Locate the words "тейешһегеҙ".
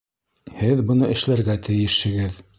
1.69-2.43